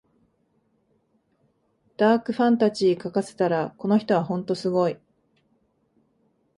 [1.95, 4.97] ダークファンタジー書かせたらこの人はほんとすごい